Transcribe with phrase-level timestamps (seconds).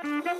[0.00, 0.30] Now,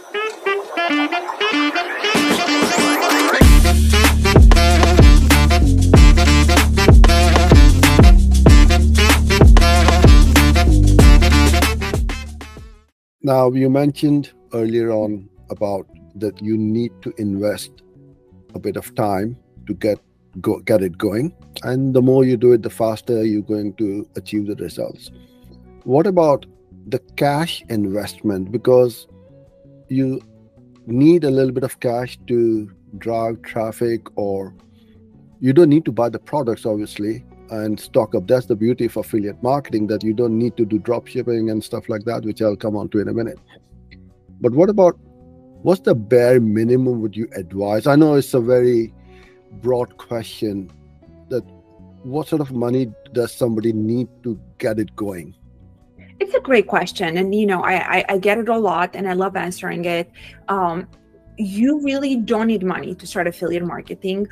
[13.50, 17.72] you mentioned earlier on about that you need to invest
[18.54, 19.36] a bit of time
[19.66, 19.98] to get
[20.40, 21.34] go, get it going,
[21.64, 25.10] and the more you do it, the faster you're going to achieve the results.
[25.82, 26.46] What about
[26.86, 28.52] the cash investment?
[28.52, 29.08] Because
[29.88, 30.20] you
[30.86, 34.54] need a little bit of cash to drive traffic, or
[35.40, 38.26] you don't need to buy the products, obviously, and stock up.
[38.26, 41.62] That's the beauty of affiliate marketing that you don't need to do drop shipping and
[41.62, 43.38] stuff like that, which I'll come on to in a minute.
[44.40, 44.98] But what about
[45.62, 47.86] what's the bare minimum would you advise?
[47.86, 48.92] I know it's a very
[49.62, 50.70] broad question
[51.30, 51.42] that
[52.02, 55.34] what sort of money does somebody need to get it going?
[56.20, 57.16] It's a great question.
[57.16, 60.10] And, you know, I, I, I get it a lot and I love answering it.
[60.48, 60.88] Um,
[61.36, 64.26] you really don't need money to start affiliate marketing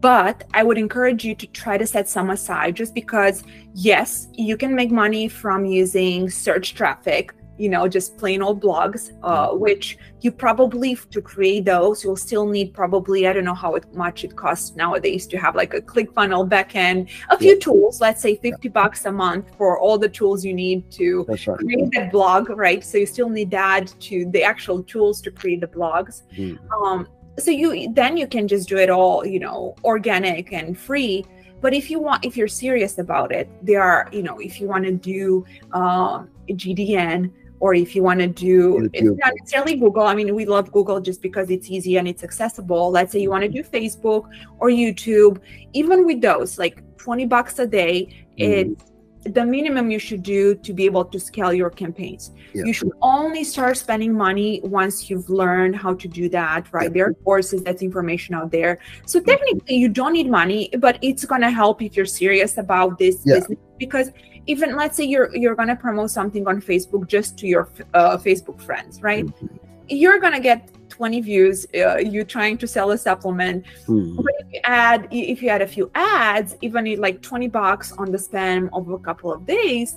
[0.00, 4.56] but I would encourage you to try to set some aside just because, yes, you
[4.56, 9.60] can make money from using search traffic, you know, just plain old blogs, uh, mm-hmm.
[9.60, 13.92] which you probably, to create those, you'll still need probably, I don't know how it,
[13.94, 17.60] much it costs nowadays to have like a ClickFunnels backend, a few yeah.
[17.60, 18.72] tools, let's say 50 yeah.
[18.72, 21.40] bucks a month for all the tools you need to right.
[21.58, 22.84] create that blog, right?
[22.84, 26.22] So you still need that to the actual tools to create the blogs.
[26.36, 26.58] Mm.
[26.72, 31.24] Um, so you then you can just do it all you know organic and free
[31.60, 34.66] but if you want if you're serious about it there are you know if you
[34.66, 40.02] want to do um, gdn or if you want to do it's not necessarily google
[40.02, 43.30] i mean we love google just because it's easy and it's accessible let's say you
[43.30, 45.40] want to do facebook or youtube
[45.72, 48.06] even with those like 20 bucks a day
[48.38, 48.72] mm.
[48.72, 48.92] it's
[49.32, 52.32] the minimum you should do to be able to scale your campaigns.
[52.54, 52.64] Yeah.
[52.64, 56.84] You should only start spending money once you've learned how to do that, right?
[56.84, 56.88] Yeah.
[56.90, 58.78] There are courses, that's information out there.
[59.06, 62.98] So technically, you don't need money, but it's going to help if you're serious about
[62.98, 63.36] this yeah.
[63.36, 64.10] business because
[64.46, 68.16] even let's say you're you're going to promote something on Facebook just to your uh,
[68.16, 69.26] Facebook friends, right?
[69.26, 69.46] Mm-hmm.
[69.88, 74.16] You're going to get 20 views uh, you trying to sell a supplement hmm.
[74.16, 78.10] but if you add if you add a few ads even like 20 bucks on
[78.10, 79.96] the spam of a couple of days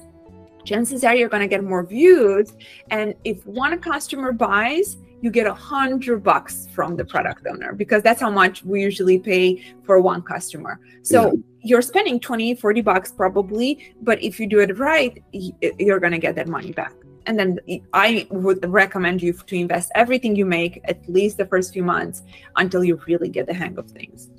[0.66, 2.54] chances are you're going to get more views
[2.92, 8.02] and if one customer buys you get a hundred bucks from the product owner because
[8.04, 11.40] that's how much we usually pay for one customer so yeah.
[11.62, 16.20] you're spending 20 40 bucks probably but if you do it right you're going to
[16.20, 16.94] get that money back
[17.30, 17.60] and then
[17.94, 22.24] I would recommend you to invest everything you make at least the first few months
[22.56, 24.32] until you really get the hang of things.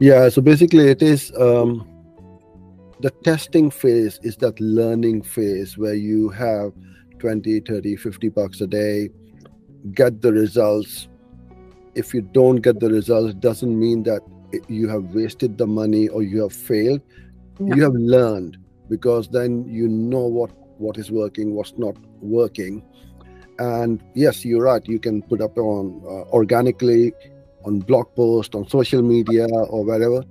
[0.00, 1.88] Yeah, so basically, it is um,
[3.00, 6.72] the testing phase is that learning phase where you have
[7.20, 9.08] 20, 30, 50 bucks a day,
[9.92, 11.08] get the results.
[11.94, 14.22] If you don't get the results, it doesn't mean that
[14.68, 17.02] you have wasted the money or you have failed.
[17.58, 17.76] No.
[17.76, 18.58] You have learned
[18.88, 22.84] because then you know what what is working, what's not working.
[23.58, 24.86] And yes, you're right.
[24.88, 27.12] You can put up on uh, organically
[27.64, 30.24] on blog post, on social media, or wherever,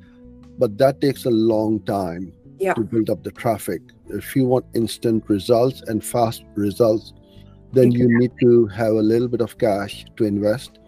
[0.59, 2.73] but that takes a long time yeah.
[2.73, 3.81] to build up the traffic.
[4.09, 7.13] If you want instant results and fast results,
[7.73, 7.99] then exactly.
[7.99, 10.79] you need to have a little bit of cash to invest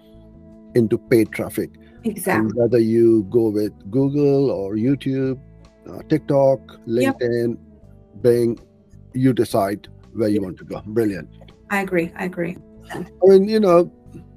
[0.76, 1.72] into paid traffic.
[2.04, 2.50] Exactly.
[2.50, 5.40] And whether you go with Google or YouTube,
[5.90, 8.22] uh, TikTok, LinkedIn, yep.
[8.22, 8.60] Bing,
[9.14, 10.82] you decide where you want to go.
[10.86, 11.30] Brilliant.
[11.72, 12.12] I agree.
[12.16, 12.58] I agree.
[12.94, 13.92] I mean, you know,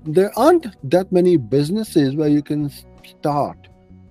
[0.04, 2.70] there aren't that many businesses where you can
[3.04, 3.68] start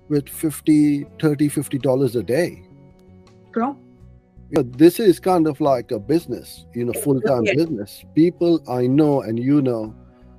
[0.08, 2.62] with 50 30 50 dollars a day
[3.52, 3.78] Girl.
[4.50, 7.54] You know, this is kind of like a business you know full-time yeah.
[7.54, 8.04] business.
[8.14, 9.94] People i know and you know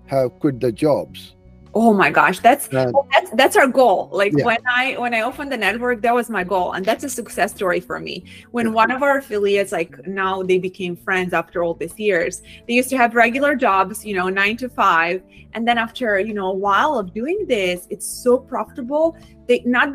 [0.08, 1.36] have quit their jobs.
[1.76, 4.10] Oh my gosh that's well, that's that's our goal.
[4.12, 4.44] Like yeah.
[4.44, 7.54] when i when i opened the network that was my goal and that's a success
[7.54, 8.26] story for me.
[8.50, 12.74] When one of our affiliates like now they became friends after all these years they
[12.74, 15.22] used to have regular jobs you know nine to five
[15.54, 19.16] and then after you know a while of doing this it's so profitable
[19.48, 19.90] they not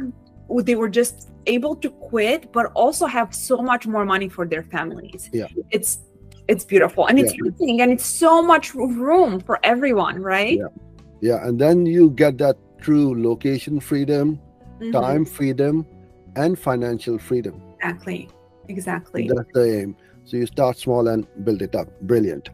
[0.63, 4.63] they were just able to quit but also have so much more money for their
[4.63, 5.31] families.
[5.33, 5.49] Yeah.
[5.71, 5.99] It's
[6.49, 7.07] it's beautiful.
[7.07, 7.83] And it's yeah.
[7.83, 10.59] and it's so much room for everyone right?
[10.59, 10.69] Yeah.
[11.21, 14.41] Yeah and then you get that true location freedom
[14.81, 14.93] mm-hmm.
[14.93, 15.87] time freedom
[16.37, 17.63] and financial freedom.
[17.81, 18.29] Exactly.
[18.69, 19.29] Exactly.
[19.29, 19.97] that's the aim.
[20.25, 21.89] So you start small and build it up.
[22.03, 22.49] Brilliant